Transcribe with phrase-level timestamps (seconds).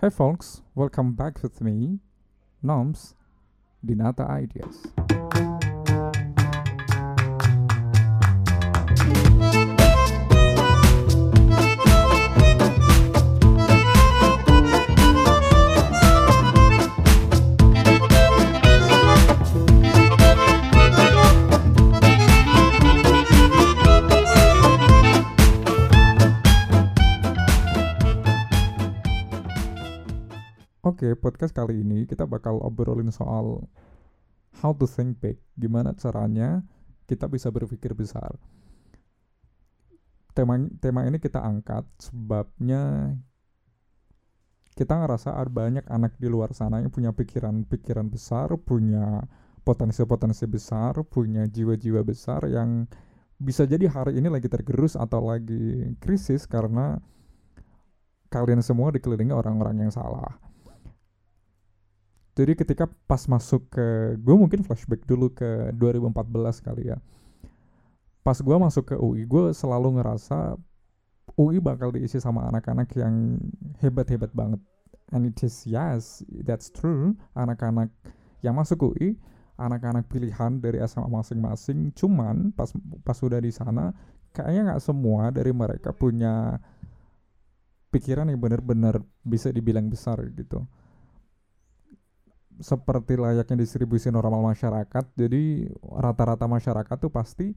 [0.00, 1.98] Hey folks, welcome back with me,
[2.62, 3.14] Noms,
[3.84, 4.86] Dinata Ideas.
[31.00, 33.64] Oke, podcast kali ini kita bakal obrolin soal
[34.60, 35.40] how to think big.
[35.56, 36.60] Gimana caranya
[37.08, 38.36] kita bisa berpikir besar.
[40.36, 43.16] Tema tema ini kita angkat sebabnya
[44.76, 49.24] kita ngerasa ada banyak anak di luar sana yang punya pikiran-pikiran besar, punya
[49.64, 52.84] potensi-potensi besar, punya jiwa-jiwa besar yang
[53.40, 57.00] bisa jadi hari ini lagi tergerus atau lagi krisis karena
[58.28, 60.49] kalian semua dikelilingi orang-orang yang salah
[62.38, 66.98] jadi ketika pas masuk ke gue mungkin flashback dulu ke 2014 kali ya.
[68.22, 70.54] Pas gue masuk ke UI gue selalu ngerasa
[71.34, 73.38] UI bakal diisi sama anak-anak yang
[73.82, 74.62] hebat-hebat banget.
[75.10, 77.18] And it is yes that's true.
[77.34, 77.90] Anak-anak
[78.46, 79.18] yang masuk UI
[79.60, 81.92] anak-anak pilihan dari SMA masing-masing.
[81.92, 82.72] Cuman pas
[83.04, 83.92] pas sudah di sana
[84.32, 86.56] kayaknya nggak semua dari mereka punya
[87.90, 90.64] pikiran yang benar-benar bisa dibilang besar gitu
[92.60, 97.56] seperti layaknya distribusi normal masyarakat jadi rata-rata masyarakat tuh pasti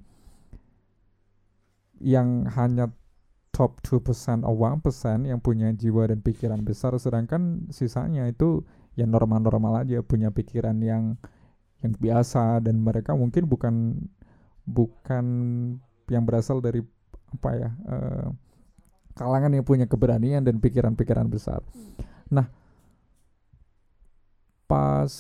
[2.04, 2.92] yang hanya
[3.54, 8.66] top 2% atau 1% yang punya jiwa dan pikiran besar sedangkan sisanya itu
[8.98, 11.20] yang normal-normal aja punya pikiran yang
[11.86, 13.76] yang biasa dan mereka mungkin bukan
[14.64, 15.26] bukan
[16.08, 16.82] yang berasal dari
[17.34, 18.28] apa ya uh,
[19.14, 21.62] kalangan yang punya keberanian dan pikiran-pikiran besar.
[22.34, 22.50] Nah,
[24.66, 25.12] pas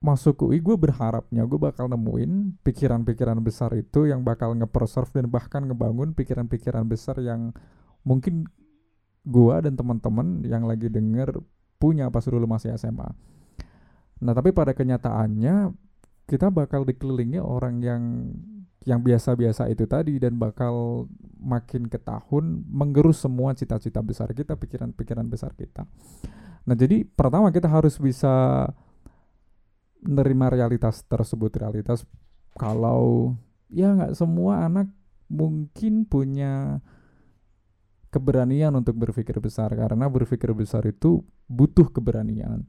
[0.00, 5.68] masuk UI gue berharapnya gue bakal nemuin pikiran-pikiran besar itu yang bakal nge-preserve dan bahkan
[5.68, 7.52] ngebangun pikiran-pikiran besar yang
[8.00, 8.48] mungkin
[9.28, 11.36] gue dan teman-teman yang lagi denger
[11.76, 13.12] punya pas dulu masih SMA.
[14.24, 15.76] Nah tapi pada kenyataannya
[16.24, 18.02] kita bakal dikelilingi orang yang
[18.88, 21.04] yang biasa-biasa itu tadi dan bakal
[21.36, 25.84] makin ke tahun menggerus semua cita-cita besar kita, pikiran-pikiran besar kita.
[26.70, 28.62] Nah, jadi pertama kita harus bisa
[30.06, 32.06] menerima realitas tersebut, realitas
[32.54, 33.34] kalau
[33.66, 34.86] ya nggak semua anak
[35.26, 36.78] mungkin punya
[38.14, 42.62] keberanian untuk berpikir besar karena berpikir besar itu butuh keberanian.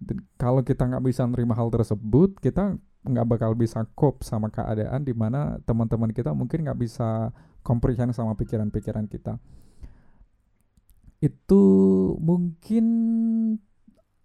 [0.00, 5.04] Dan kalau kita nggak bisa menerima hal tersebut, kita nggak bakal bisa cope sama keadaan
[5.04, 9.36] di mana teman-teman kita mungkin nggak bisa comprehend sama pikiran-pikiran kita
[11.22, 11.62] itu
[12.18, 12.84] mungkin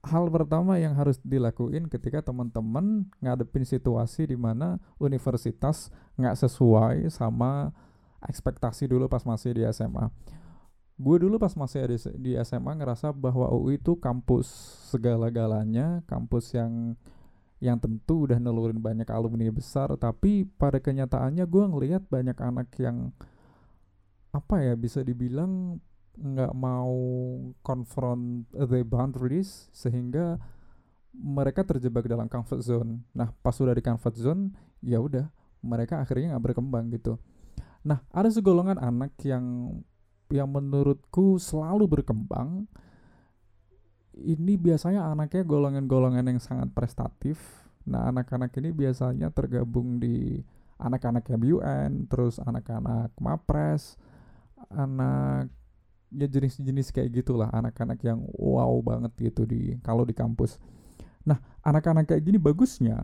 [0.02, 7.70] hal pertama yang harus dilakuin ketika teman-teman ngadepin situasi di mana universitas nggak sesuai sama
[8.26, 10.10] ekspektasi dulu pas masih di SMA.
[10.98, 14.50] Gue dulu pas masih di, di SMA ngerasa bahwa UI itu kampus
[14.90, 16.98] segala-galanya, kampus yang
[17.62, 23.14] yang tentu udah nelurin banyak alumni besar, tapi pada kenyataannya gue ngelihat banyak anak yang
[24.34, 25.82] apa ya bisa dibilang
[26.18, 26.98] nggak mau
[27.62, 30.42] confront the boundaries sehingga
[31.14, 33.02] mereka terjebak dalam comfort zone.
[33.14, 34.54] Nah, pas sudah di comfort zone,
[34.86, 35.30] ya udah
[35.66, 37.18] mereka akhirnya nggak berkembang gitu.
[37.82, 39.78] Nah, ada segolongan anak yang
[40.30, 42.68] yang menurutku selalu berkembang.
[44.18, 47.38] Ini biasanya anaknya golongan-golongan yang sangat prestatif.
[47.86, 50.42] Nah, anak-anak ini biasanya tergabung di
[50.82, 53.98] anak-anak MUN, terus anak-anak MAPRES,
[54.74, 55.54] anak
[56.12, 60.60] ya jenis-jenis kayak gitulah anak-anak yang wow banget gitu di kalau di kampus.
[61.28, 63.04] Nah, anak-anak kayak gini bagusnya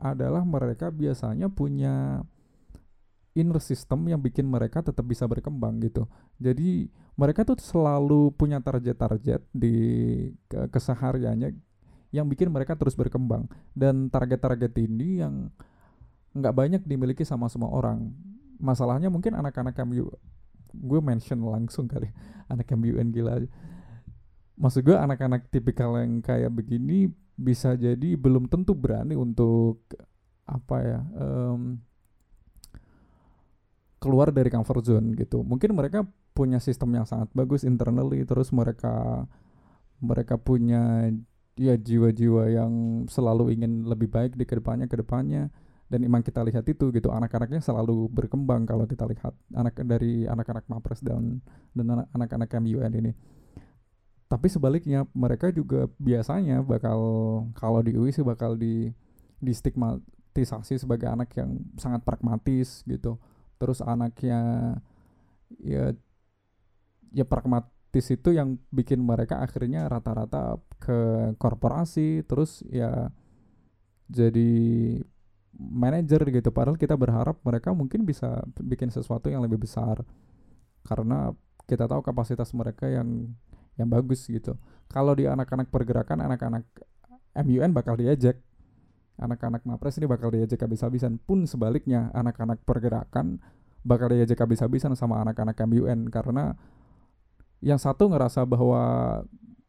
[0.00, 2.24] adalah mereka biasanya punya
[3.36, 6.10] inner system yang bikin mereka tetap bisa berkembang gitu.
[6.42, 9.74] Jadi mereka tuh selalu punya target-target di
[10.50, 11.54] ke kesehariannya
[12.10, 15.54] yang bikin mereka terus berkembang dan target-target ini yang
[16.34, 18.10] nggak banyak dimiliki sama semua orang.
[18.58, 20.02] Masalahnya mungkin anak-anak kami
[20.72, 22.10] gue mention langsung kali.
[22.50, 23.38] Anak MUN gila
[24.60, 27.08] maksud gue anak-anak tipikal yang kayak begini
[27.40, 29.80] bisa jadi belum tentu berani untuk
[30.44, 31.80] apa ya um,
[33.96, 35.40] keluar dari comfort zone gitu.
[35.40, 36.04] Mungkin mereka
[36.36, 39.24] punya sistem yang sangat bagus internally terus mereka
[40.00, 41.08] mereka punya
[41.56, 42.72] ya jiwa-jiwa yang
[43.08, 45.52] selalu ingin lebih baik di ke depannya ke depannya
[45.90, 50.70] dan emang kita lihat itu gitu anak-anaknya selalu berkembang kalau kita lihat anak dari anak-anak
[50.70, 51.42] Mapres dan
[51.74, 53.12] dan anak-anak MUN ini.
[54.30, 57.02] Tapi sebaliknya mereka juga biasanya bakal
[57.58, 58.94] kalau di UI sih bakal di
[59.42, 63.18] di stigmatisasi sebagai anak yang sangat pragmatis gitu.
[63.58, 64.78] Terus anaknya
[65.58, 65.90] ya
[67.10, 73.10] ya pragmatis itu yang bikin mereka akhirnya rata-rata ke korporasi terus ya
[74.06, 74.54] jadi
[75.56, 80.02] manajer gitu padahal kita berharap mereka mungkin bisa bikin sesuatu yang lebih besar
[80.86, 81.34] karena
[81.70, 83.30] kita tahu kapasitas mereka yang
[83.78, 84.58] yang bagus gitu.
[84.90, 86.66] Kalau di anak-anak pergerakan, anak-anak
[87.46, 88.36] MUN bakal diajak.
[89.20, 91.20] Anak-anak Mapres ini bakal diajak habis-habisan.
[91.20, 93.38] Pun sebaliknya, anak-anak pergerakan
[93.80, 96.56] bakal diajak habis-habisan sama anak-anak MUN karena
[97.64, 98.82] yang satu ngerasa bahwa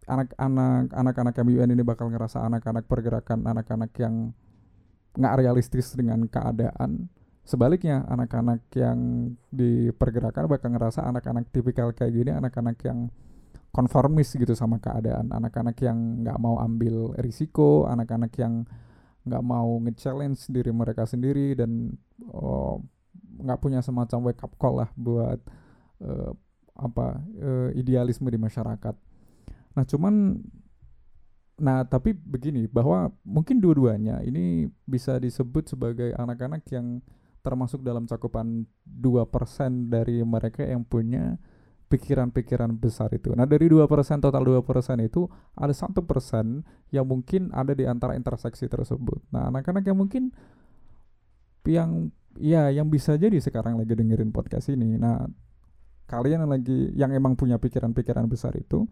[0.08, 4.36] anak-anak anak-anak MUN ini bakal ngerasa anak-anak pergerakan anak-anak yang
[5.16, 7.12] nggak realistis dengan keadaan.
[7.42, 13.10] Sebaliknya anak-anak yang di pergerakan bakal ngerasa anak-anak tipikal kayak gini anak-anak yang
[13.74, 15.34] konformis gitu sama keadaan.
[15.34, 18.64] Anak-anak yang nggak mau ambil risiko anak-anak yang
[19.22, 21.94] nggak mau nge-challenge diri mereka sendiri dan
[22.34, 22.82] oh,
[23.42, 25.40] nggak oh, punya semacam wake up call lah buat
[26.02, 26.32] uh,
[26.78, 28.96] apa uh, idealisme di masyarakat.
[29.78, 30.42] Nah cuman
[31.62, 37.06] nah tapi begini bahwa mungkin dua-duanya ini bisa disebut sebagai anak-anak yang
[37.42, 41.38] termasuk dalam cakupan 2% dari mereka yang punya
[41.92, 43.36] pikiran-pikiran besar itu.
[43.36, 45.28] Nah dari dua persen total dua persen itu
[45.60, 49.20] ada satu persen yang mungkin ada di antara interseksi tersebut.
[49.36, 50.32] Nah anak-anak yang mungkin
[51.68, 54.96] yang ya yang bisa jadi sekarang lagi dengerin podcast ini.
[54.96, 55.28] Nah
[56.08, 58.88] kalian yang lagi yang emang punya pikiran-pikiran besar itu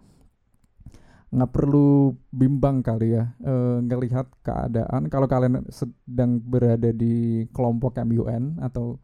[1.29, 5.13] nggak perlu bimbang kali ya e, ngelihat keadaan.
[5.13, 8.97] Kalau kalian sedang berada di kelompok MUN atau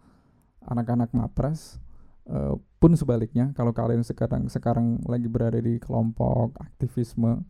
[0.66, 1.80] anak-anak mapres
[2.25, 7.45] Uh, pun sebaliknya kalau kalian sekarang sekarang lagi berada di kelompok aktivisme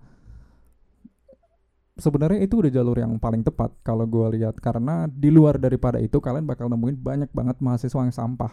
[1.95, 4.60] sebenarnya itu udah jalur yang paling tepat kalau gue lihat.
[4.60, 8.51] Karena di luar daripada itu kalian bakal nemuin banyak banget mahasiswa yang sampah.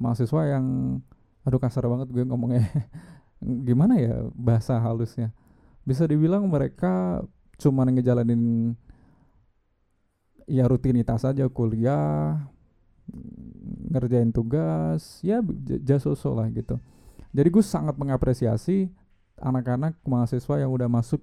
[0.00, 0.64] Mahasiswa yang
[1.44, 2.64] aduh kasar banget gue ngomongnya.
[3.68, 5.32] Gimana ya bahasa halusnya
[5.90, 7.18] bisa dibilang mereka
[7.58, 8.72] cuma ngejalanin
[10.46, 12.46] ya rutinitas aja kuliah
[13.90, 15.42] ngerjain tugas ya
[15.82, 16.78] jasoso lah gitu.
[17.34, 18.86] Jadi gue sangat mengapresiasi
[19.42, 21.22] anak-anak mahasiswa yang udah masuk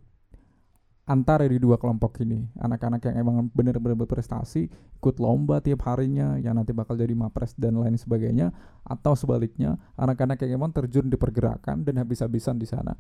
[1.08, 4.68] antara di dua kelompok ini anak-anak yang emang bener-bener berprestasi
[5.00, 8.52] ikut lomba tiap harinya yang nanti bakal jadi mapres dan lain sebagainya
[8.84, 12.92] atau sebaliknya anak-anak yang emang terjun di pergerakan dan habis-habisan di sana.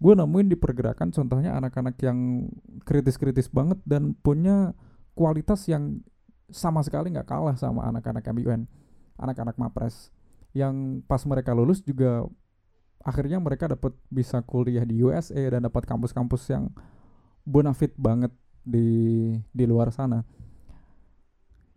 [0.00, 2.48] Gue nemuin di pergerakan contohnya anak-anak yang
[2.88, 4.72] kritis-kritis banget dan punya
[5.12, 6.00] kualitas yang
[6.48, 8.64] sama sekali nggak kalah sama anak-anak MUN
[9.20, 10.08] anak-anak mapres.
[10.56, 12.24] Yang pas mereka lulus juga
[13.02, 16.72] akhirnya mereka dapat bisa kuliah di USA dan dapat kampus-kampus yang
[17.42, 18.30] bonafit banget
[18.62, 20.22] di di luar sana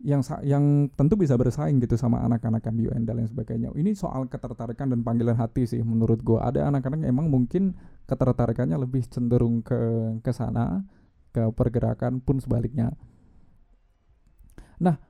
[0.04, 3.72] yang yang tentu bisa bersaing gitu sama anak-anak MUN dan lain sebagainya.
[3.72, 6.36] Ini soal ketertarikan dan panggilan hati sih menurut gue.
[6.36, 7.72] Ada anak-anak emang mungkin
[8.04, 9.78] ketertarikannya lebih cenderung ke
[10.20, 10.84] ke sana,
[11.32, 12.92] ke pergerakan pun sebaliknya.
[14.76, 15.00] Nah,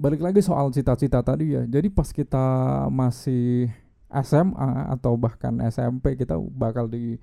[0.00, 1.68] balik lagi soal cita-cita tadi ya.
[1.68, 2.46] Jadi pas kita
[2.88, 3.68] masih
[4.10, 7.20] SMA atau bahkan SMP kita bakal di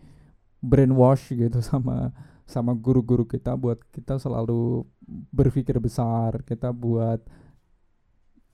[0.61, 2.13] brainwash gitu sama
[2.45, 4.85] sama guru-guru kita buat kita selalu
[5.31, 7.23] berpikir besar, kita buat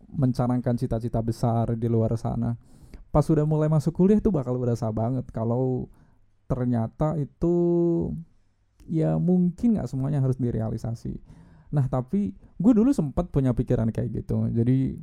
[0.08, 2.56] mencanangkan cita-cita besar di luar sana.
[3.12, 5.90] Pas sudah mulai masuk kuliah itu bakal berasa banget kalau
[6.46, 7.56] ternyata itu
[8.88, 11.20] ya mungkin nggak semuanya harus direalisasi
[11.72, 14.48] Nah tapi gue dulu sempat punya pikiran kayak gitu.
[14.52, 14.96] Jadi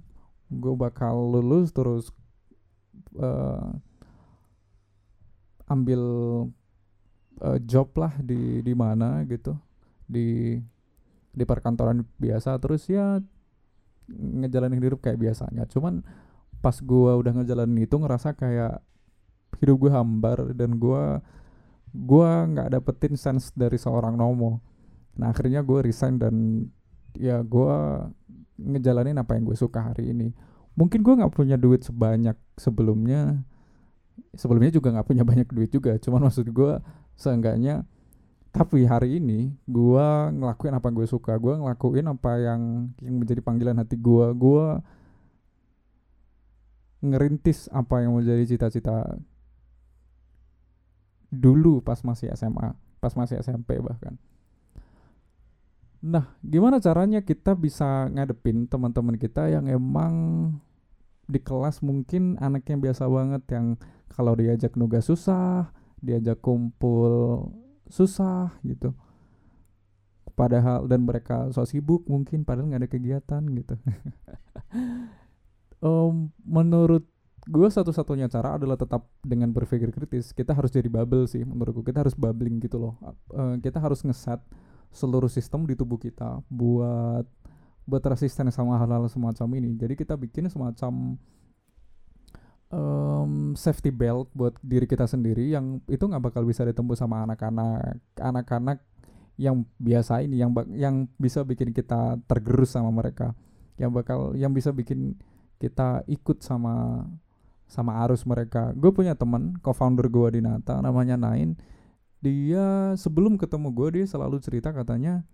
[0.48, 2.08] gue bakal lulus terus
[3.18, 3.68] uh,
[5.68, 6.00] ambil
[7.44, 9.52] uh, job lah di di mana gitu.
[10.08, 10.56] Di
[11.34, 12.56] di perkantoran biasa.
[12.56, 13.20] Terus ya
[14.08, 15.68] ngejalanin hidup kayak biasanya.
[15.68, 16.00] Cuman
[16.64, 18.80] pas gue udah ngejalanin itu ngerasa kayak
[19.60, 21.02] hidup gue hambar dan gue
[21.94, 24.58] gue nggak dapetin sense dari seorang nomo.
[25.20, 26.66] Nah akhirnya gue resign dan
[27.14, 27.74] ya gue
[28.58, 30.34] ngejalanin apa yang gue suka hari ini.
[30.74, 33.46] Mungkin gue nggak punya duit sebanyak sebelumnya.
[34.34, 35.94] Sebelumnya juga nggak punya banyak duit juga.
[36.02, 36.72] Cuman maksud gue
[37.14, 37.86] seenggaknya
[38.54, 41.34] tapi hari ini gue ngelakuin apa gue suka.
[41.42, 44.66] Gue ngelakuin apa yang yang menjadi panggilan hati gue gue
[47.02, 49.18] ngerintis apa yang menjadi cita-cita
[51.34, 54.14] dulu pas masih SMA pas masih SMP bahkan.
[56.04, 60.14] Nah, gimana caranya kita bisa ngadepin teman-teman kita yang emang
[61.26, 63.66] di kelas mungkin anak yang biasa banget yang
[64.14, 67.48] kalau diajak nugas susah diajak kumpul
[67.88, 68.92] susah gitu.
[70.34, 73.74] Padahal dan mereka so sibuk mungkin padahal nggak ada kegiatan gitu.
[75.84, 77.04] Um, menurut
[77.44, 80.32] gue satu-satunya cara adalah tetap dengan berpikir kritis.
[80.32, 82.96] Kita harus jadi bubble sih menurutku kita harus bubbling gitu loh.
[83.28, 84.40] Uh, kita harus ngeset
[84.88, 87.28] seluruh sistem di tubuh kita buat
[87.84, 89.76] buat resisten sama hal-hal semacam ini.
[89.76, 91.20] Jadi kita bikin semacam
[92.74, 98.02] um, safety belt buat diri kita sendiri yang itu nggak bakal bisa ditembus sama anak-anak
[98.18, 98.82] anak-anak
[99.38, 103.34] yang biasa ini yang yang bisa bikin kita tergerus sama mereka
[103.78, 105.18] yang bakal yang bisa bikin
[105.58, 107.06] kita ikut sama
[107.64, 108.70] sama arus mereka.
[108.76, 111.56] Gue punya teman co-founder gue di Nata namanya Nain.
[112.22, 115.24] Dia sebelum ketemu gue dia selalu cerita katanya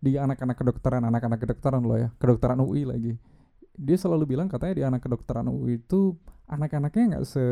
[0.00, 3.20] di anak-anak kedokteran anak-anak kedokteran loh ya kedokteran UI lagi
[3.80, 6.12] dia selalu bilang katanya di anak kedokteran UI itu
[6.44, 7.44] anak-anaknya nggak se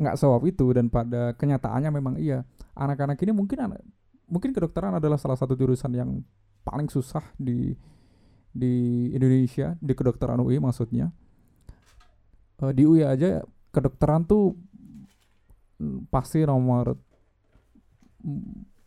[0.00, 2.48] nggak sewap itu dan pada kenyataannya memang iya.
[2.72, 3.84] Anak-anak ini mungkin anak
[4.32, 6.10] mungkin kedokteran adalah salah satu jurusan yang
[6.64, 7.76] paling susah di
[8.48, 11.12] di Indonesia di kedokteran UI maksudnya.
[12.56, 14.56] Uh, di UI aja kedokteran tuh
[16.08, 16.96] pasti nomor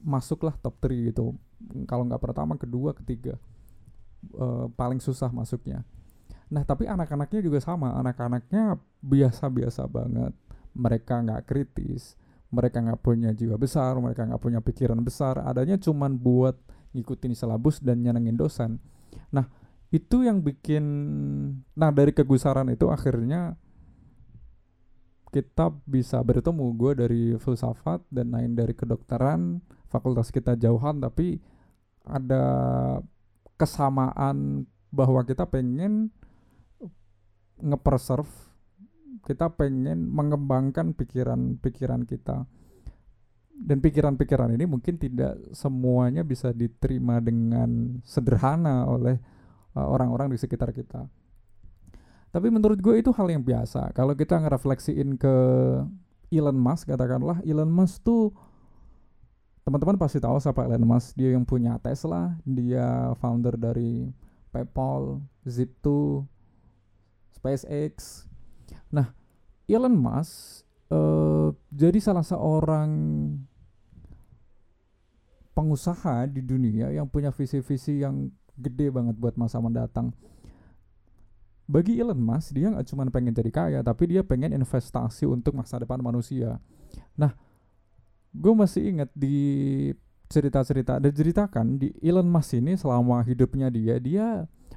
[0.02, 1.38] masuklah top 3 gitu.
[1.86, 3.38] Kalau nggak pertama kedua ketiga
[4.34, 5.86] uh, paling susah masuknya
[6.50, 7.96] nah tapi anak-anaknya juga sama.
[8.00, 10.34] Anak-anaknya biasa-biasa banget.
[10.76, 12.20] Mereka nggak kritis
[12.56, 15.44] mereka nggak punya jiwa besar mereka nggak punya pikiran besar.
[15.44, 16.56] Adanya cuman buat
[16.96, 18.80] ngikutin silabus dan nyenengin dosen.
[19.36, 19.52] Nah
[19.92, 20.84] itu yang bikin
[21.76, 23.60] nah dari kegusaran itu akhirnya
[25.36, 26.66] kita bisa bertemu.
[26.80, 29.60] Gue dari filsafat dan lain dari kedokteran
[29.92, 31.44] fakultas kita jauhan tapi
[32.08, 32.46] ada
[33.60, 34.64] kesamaan
[34.96, 36.14] bahwa kita pengen
[37.62, 38.30] ngepreserve
[39.26, 42.46] kita pengen mengembangkan pikiran-pikiran kita
[43.56, 49.16] dan pikiran-pikiran ini mungkin tidak semuanya bisa diterima dengan sederhana oleh
[49.74, 51.08] uh, orang-orang di sekitar kita
[52.36, 53.96] tapi menurut gue itu hal yang biasa.
[53.96, 55.36] Kalau kita ngerefleksiin ke
[56.36, 58.36] Elon Musk katakanlah Elon Musk tuh
[59.64, 61.16] teman-teman pasti tahu siapa Elon Musk.
[61.16, 64.12] Dia yang punya Tesla, dia founder dari
[64.52, 65.88] PayPal, Zip2,
[67.46, 68.26] SpaceX.
[68.90, 69.14] Nah,
[69.70, 72.90] Elon Musk uh, jadi salah seorang
[75.54, 80.12] pengusaha di dunia yang punya visi-visi yang gede banget buat masa mendatang
[81.66, 85.80] bagi Elon Musk dia nggak cuma pengen jadi kaya tapi dia pengen investasi untuk masa
[85.80, 86.60] depan manusia
[87.16, 87.32] nah
[88.36, 89.38] gue masih ingat di
[90.28, 94.28] cerita-cerita ada ceritakan di Elon Musk ini selama hidupnya dia dia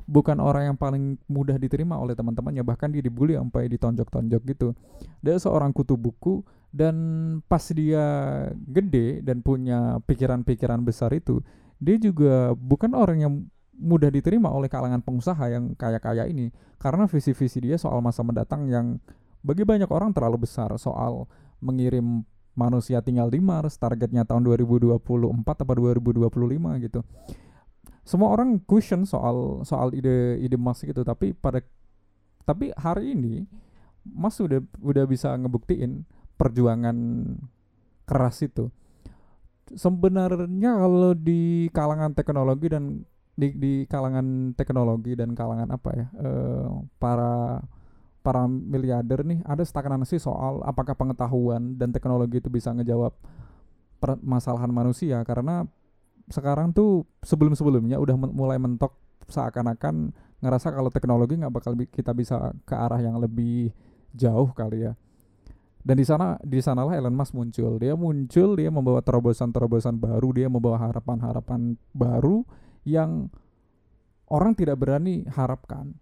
[0.09, 4.69] bukan orang yang paling mudah diterima oleh teman-temannya bahkan dia dibully sampai ditonjok-tonjok gitu.
[5.21, 6.41] Dia seorang kutu buku
[6.73, 6.97] dan
[7.45, 8.05] pas dia
[8.57, 11.41] gede dan punya pikiran-pikiran besar itu
[11.81, 13.35] dia juga bukan orang yang
[13.79, 16.51] mudah diterima oleh kalangan pengusaha yang kaya-kaya ini
[16.83, 18.99] karena visi-visi dia soal masa mendatang yang
[19.45, 20.75] bagi banyak orang terlalu besar.
[20.81, 21.31] Soal
[21.63, 22.27] mengirim
[22.59, 24.99] manusia tinggal di Mars targetnya tahun 2024
[25.47, 26.27] atau 2025
[26.83, 27.01] gitu
[28.03, 31.61] semua orang question soal soal ide ide Mas gitu tapi pada
[32.49, 33.45] tapi hari ini
[34.09, 36.09] Mas udah udah bisa ngebuktiin
[36.41, 36.97] perjuangan
[38.09, 38.73] keras itu.
[39.69, 43.05] Sebenarnya kalau di kalangan teknologi dan
[43.37, 47.61] di di kalangan teknologi dan kalangan apa ya uh, para
[48.25, 53.13] para miliarder nih ada stagnasi soal apakah pengetahuan dan teknologi itu bisa ngejawab
[54.01, 55.21] permasalahan manusia.
[55.29, 55.69] Karena
[56.29, 58.97] sekarang tuh sebelum-sebelumnya udah mulai mentok
[59.29, 63.75] seakan-akan ngerasa kalau teknologi nggak bakal kita bisa ke arah yang lebih
[64.15, 64.93] jauh kali ya
[65.83, 70.47] dan di sana di sanalah Elon Musk muncul dia muncul dia membawa terobosan-terobosan baru dia
[70.51, 72.45] membawa harapan-harapan baru
[72.85, 73.33] yang
[74.29, 75.97] orang tidak berani harapkan.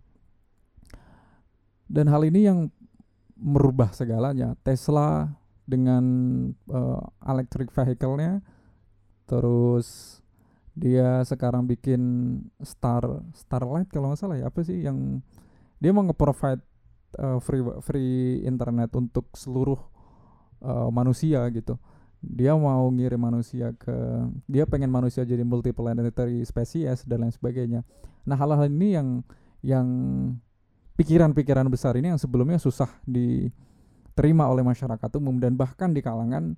[1.87, 2.59] Dan hal ini yang
[3.39, 4.59] merubah segalanya.
[4.67, 5.31] Tesla
[5.67, 6.05] dengan
[6.67, 8.43] uh, electric vehicle-nya
[9.27, 10.19] terus
[10.77, 12.03] dia sekarang bikin
[12.61, 13.03] Star
[13.33, 15.25] Starlight kalau nggak salah ya apa sih yang
[15.81, 16.61] dia mau nge-provide
[17.17, 19.81] uh, free free internet untuk seluruh
[20.61, 21.81] uh, manusia gitu.
[22.21, 23.93] Dia mau ngirim manusia ke
[24.49, 27.81] dia pengen manusia jadi multiplanetary species dan lain sebagainya.
[28.29, 29.09] Nah hal-hal ini yang
[29.65, 29.89] yang
[30.97, 36.57] pikiran-pikiran besar ini yang sebelumnya susah diterima oleh masyarakat umum dan bahkan di kalangan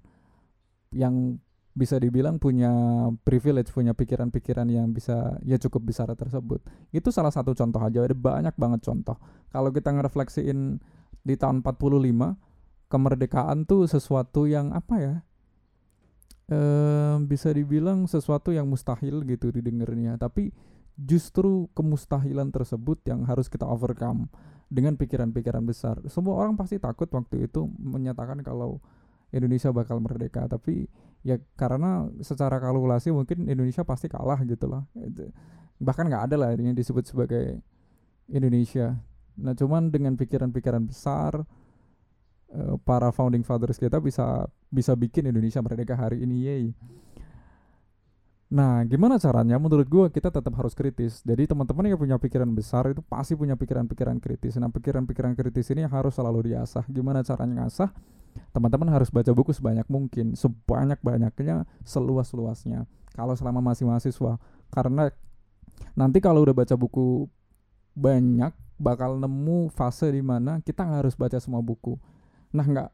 [0.94, 1.38] yang
[1.78, 2.74] bisa dibilang punya
[3.22, 6.58] privilege, punya pikiran-pikiran yang bisa ya cukup besar tersebut.
[6.90, 9.14] Itu salah satu contoh aja, ada banyak banget contoh.
[9.54, 10.82] Kalau kita ngerefleksiin
[11.22, 12.34] di tahun 45
[12.88, 15.14] kemerdekaan tuh sesuatu yang apa ya
[16.48, 20.48] eh bisa dibilang sesuatu yang mustahil gitu didengarnya tapi
[20.96, 24.32] justru kemustahilan tersebut yang harus kita overcome
[24.72, 28.80] dengan pikiran-pikiran besar semua orang pasti takut waktu itu menyatakan kalau
[29.28, 30.88] Indonesia bakal merdeka tapi
[31.26, 34.86] ya karena secara kalkulasi mungkin Indonesia pasti kalah gitu lah
[35.78, 37.62] bahkan nggak ada lah yang disebut sebagai
[38.28, 38.98] Indonesia.
[39.38, 41.46] Nah cuman dengan pikiran-pikiran besar
[42.52, 46.64] uh, para founding fathers kita bisa bisa bikin Indonesia merdeka hari ini yay
[48.48, 49.60] Nah, gimana caranya?
[49.60, 51.20] Menurut gue kita tetap harus kritis.
[51.20, 54.56] Jadi teman-teman yang punya pikiran besar itu pasti punya pikiran-pikiran kritis.
[54.56, 56.88] Nah, pikiran-pikiran kritis ini harus selalu diasah.
[56.88, 57.92] Gimana caranya ngasah?
[58.56, 62.88] Teman-teman harus baca buku sebanyak mungkin, sebanyak-banyaknya, seluas-luasnya.
[63.12, 64.40] Kalau selama masih mahasiswa,
[64.72, 65.12] karena
[65.92, 67.28] nanti kalau udah baca buku
[67.92, 72.00] banyak, bakal nemu fase di mana kita nggak harus baca semua buku.
[72.54, 72.88] Nah, nggak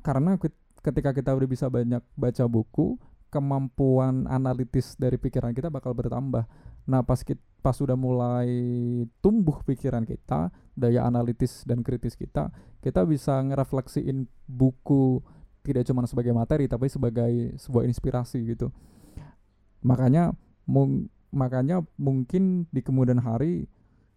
[0.00, 0.34] karena
[0.80, 2.96] ketika kita udah bisa banyak baca buku,
[3.30, 6.44] kemampuan analitis dari pikiran kita bakal bertambah.
[6.90, 8.50] Nah, pas kita, pas sudah mulai
[9.22, 12.50] tumbuh pikiran kita, daya analitis dan kritis kita,
[12.82, 15.22] kita bisa ngerefleksiin buku
[15.60, 18.72] tidak cuma sebagai materi tapi sebagai sebuah inspirasi gitu.
[19.84, 20.32] Makanya
[20.64, 23.68] mung, makanya mungkin di kemudian hari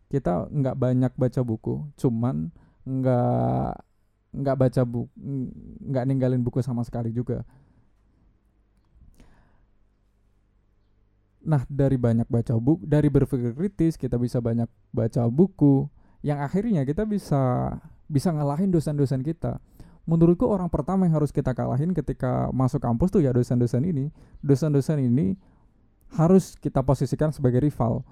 [0.07, 2.49] kita nggak banyak baca buku, cuman
[2.83, 3.75] nggak
[4.33, 5.13] nggak baca buku
[5.93, 7.45] nggak ninggalin buku sama sekali juga
[11.43, 15.91] Nah, dari banyak baca buku, dari berpikir kritis kita bisa banyak baca buku
[16.23, 17.75] yang akhirnya kita bisa
[18.07, 19.59] bisa ngalahin dosen-dosen kita.
[20.07, 24.11] Menurutku orang pertama yang harus kita kalahin ketika masuk kampus tuh ya dosen-dosen ini.
[24.39, 25.35] Dosen-dosen ini
[26.15, 28.03] harus kita posisikan sebagai rival.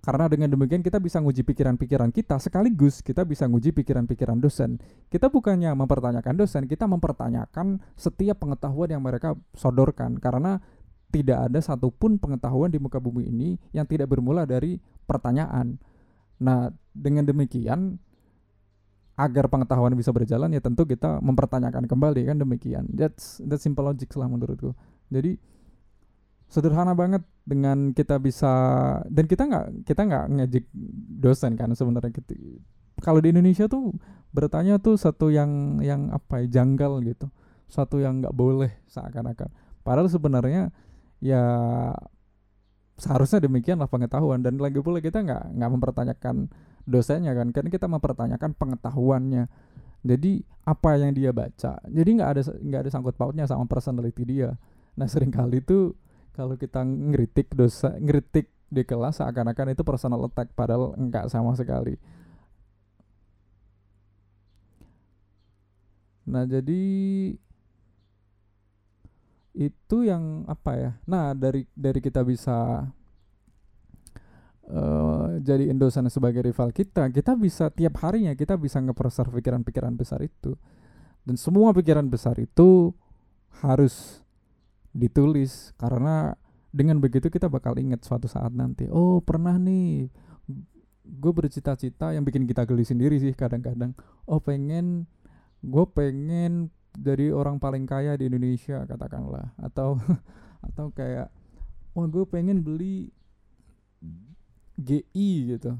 [0.00, 4.80] Karena dengan demikian kita bisa nguji pikiran-pikiran kita sekaligus kita bisa nguji pikiran-pikiran dosen.
[5.12, 10.64] Kita bukannya mempertanyakan dosen, kita mempertanyakan setiap pengetahuan yang mereka sodorkan karena
[11.10, 15.76] tidak ada satupun pengetahuan di muka bumi ini yang tidak bermula dari pertanyaan.
[16.40, 17.98] Nah, dengan demikian
[19.20, 22.88] agar pengetahuan bisa berjalan ya tentu kita mempertanyakan kembali kan demikian.
[22.88, 24.72] That's that's simple logic lah menurutku.
[25.12, 25.36] Jadi
[26.50, 28.52] sederhana banget dengan kita bisa
[29.06, 30.66] dan kita nggak kita nggak ngejek
[31.22, 32.34] dosen kan sebenarnya kita
[32.98, 33.94] kalau di Indonesia tuh
[34.34, 37.30] bertanya tuh satu yang yang apa ya janggal gitu
[37.70, 39.46] satu yang nggak boleh seakan-akan
[39.86, 40.74] padahal sebenarnya
[41.20, 41.44] ya
[43.00, 44.44] seharusnya demikianlah pengetahuan.
[44.44, 46.52] Dan lagi pula kita nggak nggak mempertanyakan
[46.84, 47.52] dosennya kan.
[47.52, 49.48] Kan kita mempertanyakan pengetahuannya.
[50.00, 51.80] Jadi apa yang dia baca?
[51.84, 54.56] Jadi nggak ada nggak ada sangkut pautnya sama personality dia.
[54.96, 55.92] Nah sering kali itu
[56.32, 61.98] kalau kita ngeritik dosa ngeritik di kelas seakan-akan itu personal attack padahal enggak sama sekali.
[66.30, 66.82] Nah jadi
[69.54, 70.90] itu yang apa ya?
[71.06, 72.86] Nah dari dari kita bisa
[74.70, 80.22] uh, jadi endosan sebagai rival kita kita bisa tiap harinya kita bisa ngepreser pikiran-pikiran besar
[80.22, 80.54] itu.
[81.26, 82.94] Dan semua pikiran besar itu
[83.60, 84.24] harus
[84.90, 86.34] ditulis karena
[86.70, 90.10] dengan begitu kita bakal ingat suatu saat nanti oh pernah nih
[91.10, 93.98] gue bercita-cita yang bikin kita geli sendiri sih kadang-kadang.
[94.30, 95.10] Oh pengen
[95.60, 99.54] gue pengen dari orang paling kaya di Indonesia katakanlah.
[99.60, 99.98] Atau
[100.66, 101.30] atau kayak
[101.94, 103.10] wah gue pengen beli
[104.80, 105.76] GI gitu.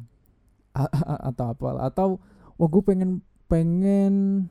[0.74, 2.08] Atau apa atau
[2.56, 4.46] wah gue pengen pengen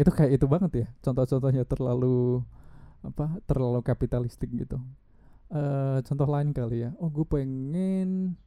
[0.00, 0.86] itu kayak itu banget ya.
[1.04, 2.40] Contoh-contohnya terlalu
[3.00, 4.80] apa terlalu kapitalistik gitu.
[5.50, 6.90] Uh, contoh lain kali ya.
[7.02, 8.38] Oh gue pengen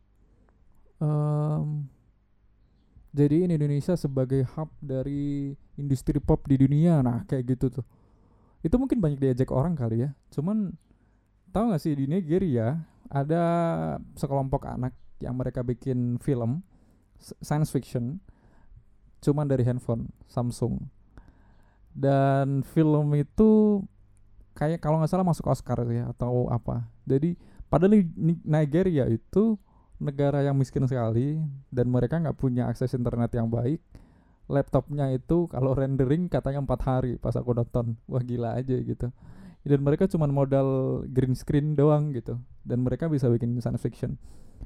[1.03, 1.87] um,
[3.13, 6.97] jadi ini Indonesia sebagai hub dari industri pop di dunia.
[7.05, 7.85] Nah kayak gitu tuh.
[8.65, 10.17] Itu mungkin banyak diajak orang kali ya.
[10.33, 10.73] Cuman
[11.53, 12.81] tahu gak sih di Nigeria
[13.13, 13.43] ada
[14.17, 16.65] sekelompok anak yang mereka bikin film
[17.21, 18.17] science fiction
[19.21, 20.81] cuman dari handphone Samsung.
[21.93, 23.79] Dan film itu
[24.57, 26.89] kayak kalau nggak salah masuk Oscar ya atau apa.
[27.05, 27.37] Jadi
[27.69, 28.01] padahal
[28.41, 29.61] Nigeria itu
[30.03, 31.39] negara yang miskin sekali
[31.71, 33.79] dan mereka nggak punya akses internet yang baik
[34.51, 37.95] laptopnya itu kalau rendering katanya empat hari pas aku nonton.
[38.07, 39.07] Wah gila aja gitu.
[39.63, 42.35] Dan mereka cuma modal green screen doang gitu.
[42.67, 44.19] Dan mereka bisa bikin science fiction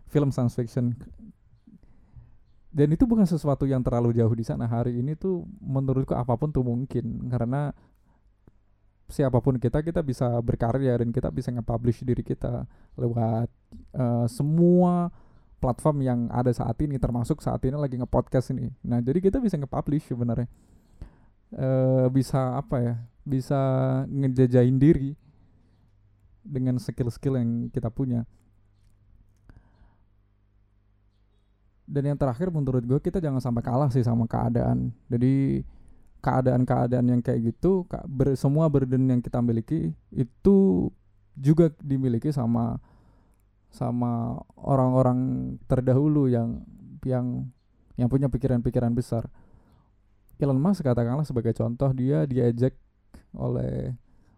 [0.10, 0.95] film science fiction.
[2.71, 4.69] Dan itu bukan sesuatu yang terlalu jauh di sana.
[4.69, 7.26] Hari ini tuh menurutku apa pun tuh mungkin.
[7.30, 7.73] Karena
[9.08, 12.67] siapa pun kita kita bisa berkarya dan kita bisa nge-publish diri kita
[13.00, 13.47] lewat
[13.95, 15.08] uh, semua
[15.58, 18.70] platform yang ada saat ini termasuk saat ini lagi nge-podcast ini.
[18.86, 20.48] Nah, jadi kita bisa nge-publish sebenarnya.
[21.56, 22.96] uh, bisa apa ya
[23.28, 23.60] bisa
[24.08, 25.15] ngejajain diri
[26.43, 28.24] dengan skill-skill yang kita punya
[31.88, 35.63] dan yang terakhir menurut gue kita jangan sampai kalah sih sama keadaan jadi
[36.20, 40.89] keadaan-keadaan yang kayak gitu ber, semua burden yang kita miliki itu
[41.38, 42.80] juga dimiliki sama
[43.71, 46.63] sama orang-orang terdahulu yang
[47.06, 47.47] yang
[47.97, 49.27] yang punya pikiran-pikiran besar.
[50.38, 52.77] Elon Musk katakanlah sebagai contoh dia diajak
[53.34, 53.97] oleh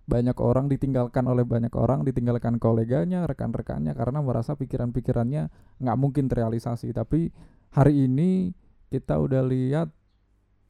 [0.09, 6.89] banyak orang ditinggalkan oleh banyak orang ditinggalkan koleganya rekan-rekannya karena merasa pikiran-pikirannya nggak mungkin terrealisasi.
[6.95, 7.29] Tapi
[7.75, 8.49] hari ini
[8.89, 9.93] kita udah lihat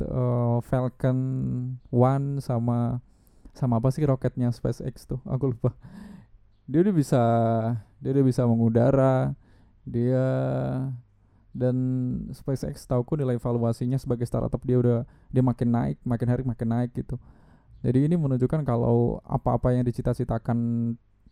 [0.03, 1.19] uh, Falcon
[1.87, 2.99] One sama
[3.55, 5.23] sama apa sih roketnya SpaceX tuh?
[5.23, 5.71] Aku lupa.
[6.67, 7.23] Dia udah bisa
[7.99, 9.35] dia udah bisa mengudara
[9.83, 10.25] dia
[11.51, 11.75] dan
[12.31, 14.99] SpaceX tauku nilai valuasinya sebagai startup dia udah
[15.33, 17.19] dia makin naik makin hari makin naik gitu
[17.79, 20.57] jadi ini menunjukkan kalau apa-apa yang dicita-citakan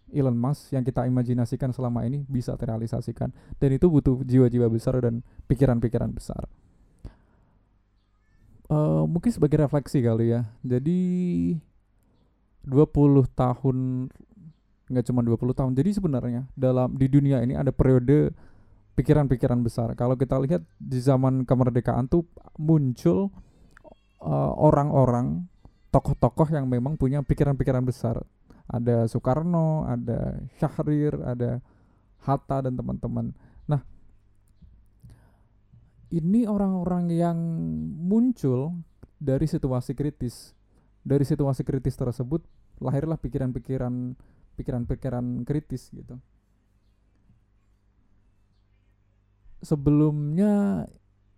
[0.07, 5.19] Elon Musk yang kita imajinasikan selama ini bisa terrealisasikan dan itu butuh jiwa-jiwa besar dan
[5.51, 6.47] pikiran-pikiran besar.
[8.67, 10.47] Uh, mungkin sebagai refleksi kali ya.
[10.63, 10.99] Jadi
[12.63, 14.07] 20 tahun
[14.87, 15.71] nggak cuma 20 tahun.
[15.75, 18.31] Jadi sebenarnya dalam di dunia ini ada periode
[18.97, 19.93] pikiran-pikiran besar.
[19.93, 22.25] Kalau kita lihat di zaman kemerdekaan tuh
[22.57, 23.29] muncul
[24.23, 25.45] uh, orang-orang
[25.93, 28.23] tokoh-tokoh yang memang punya pikiran-pikiran besar.
[28.67, 31.63] Ada Soekarno, ada Syahrir, ada
[32.19, 33.31] Hatta dan teman-teman.
[33.63, 33.79] Nah,
[36.11, 37.37] ini orang-orang yang
[37.95, 38.75] muncul
[39.21, 40.51] dari situasi kritis.
[41.07, 42.43] Dari situasi kritis tersebut
[42.83, 44.17] lahirlah pikiran-pikiran
[44.57, 46.17] pikiran-pikiran kritis gitu.
[49.61, 50.85] Sebelumnya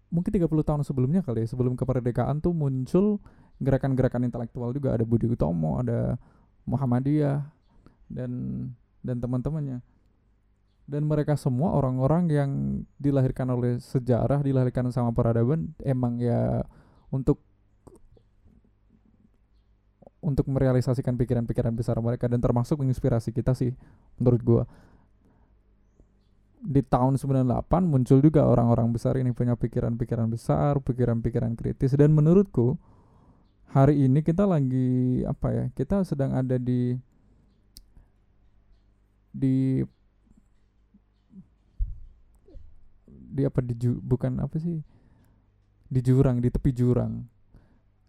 [0.09, 3.21] mungkin 30 tahun sebelumnya kali ya, sebelum kemerdekaan tuh muncul
[3.59, 6.15] gerakan-gerakan intelektual juga ada Budi Utomo ada
[6.63, 7.43] Muhammadiyah
[8.09, 8.31] dan
[9.03, 9.83] dan teman-temannya
[10.89, 12.51] dan mereka semua orang-orang yang
[12.97, 16.65] dilahirkan oleh sejarah dilahirkan sama peradaban emang ya
[17.13, 17.43] untuk
[20.19, 23.71] untuk merealisasikan pikiran-pikiran besar mereka dan termasuk menginspirasi kita sih
[24.19, 24.63] menurut gua.
[26.59, 32.75] Di tahun 98 muncul juga orang-orang besar ini punya pikiran-pikiran besar, pikiran-pikiran kritis dan menurutku
[33.69, 36.97] hari ini kita lagi apa ya kita sedang ada di
[39.29, 39.85] di
[43.05, 44.81] di apa di bukan apa sih
[45.85, 47.29] di jurang di tepi jurang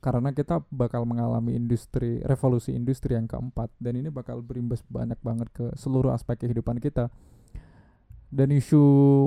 [0.01, 3.69] karena kita bakal mengalami industri revolusi industri yang keempat.
[3.77, 7.13] Dan ini bakal berimbas banyak banget ke seluruh aspek kehidupan kita.
[8.33, 8.81] Dan isu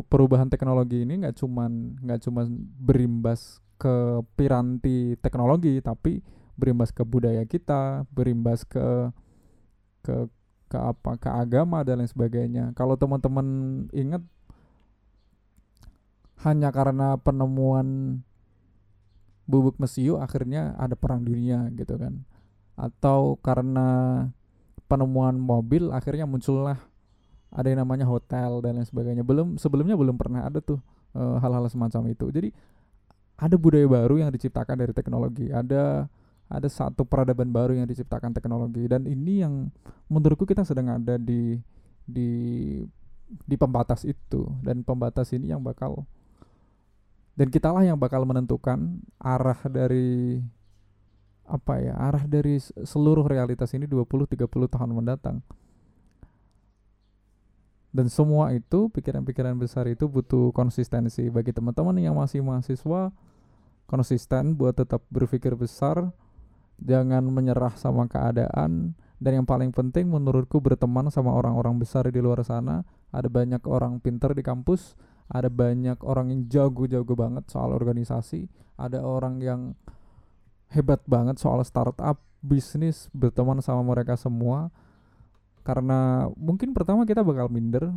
[0.10, 2.46] perubahan teknologi ini nggak cuman nggak cuman
[2.82, 6.24] berimbas ke piranti teknologi tapi
[6.56, 9.12] berimbas ke budaya kita berimbas ke
[10.06, 10.30] ke
[10.72, 12.72] ke apa ke agama dan lain sebagainya.
[12.74, 13.46] Kalau teman-teman
[13.94, 14.24] ingat
[16.48, 18.20] hanya karena penemuan
[19.44, 22.24] bubuk mesiu akhirnya ada perang dunia gitu kan.
[22.80, 24.28] Atau karena
[24.88, 26.78] penemuan mobil akhirnya muncullah
[27.54, 29.22] ada yang namanya hotel dan lain sebagainya.
[29.22, 30.82] Belum sebelumnya belum pernah ada tuh
[31.14, 32.26] eh, hal-hal uh, semacam itu.
[32.34, 32.50] Jadi
[33.38, 35.54] ada budaya baru yang diciptakan dari teknologi.
[35.54, 36.10] Ada
[36.50, 38.86] ada satu peradaban baru yang diciptakan teknologi.
[38.90, 39.70] Dan ini yang
[40.10, 41.62] menurutku kita sedang ada di
[42.04, 42.32] di
[43.30, 44.50] di pembatas itu.
[44.66, 46.06] Dan pembatas ini yang bakal
[47.34, 50.42] dan kitalah yang bakal menentukan arah dari
[51.44, 55.42] apa ya arah dari seluruh realitas ini 20 30 tahun mendatang.
[57.94, 61.30] Dan semua itu pikiran-pikiran besar itu butuh konsistensi.
[61.30, 63.14] Bagi teman-teman yang masih mahasiswa
[63.86, 66.10] konsisten buat tetap berpikir besar
[66.82, 72.42] jangan menyerah sama keadaan dan yang paling penting menurutku berteman sama orang-orang besar di luar
[72.42, 72.82] sana.
[73.14, 74.98] Ada banyak orang pinter di kampus
[75.34, 78.46] ada banyak orang yang jago-jago banget soal organisasi.
[78.78, 79.74] Ada orang yang
[80.70, 84.70] hebat banget soal startup bisnis berteman sama mereka semua.
[85.66, 87.90] Karena mungkin pertama kita bakal minder.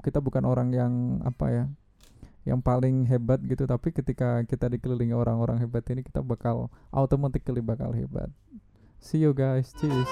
[0.00, 1.64] Kita bukan orang yang apa ya
[2.48, 3.68] yang paling hebat gitu.
[3.68, 8.32] Tapi ketika kita dikelilingi orang-orang hebat ini kita bakal automatically bakal hebat.
[9.04, 9.68] See you guys.
[9.76, 10.08] Cheers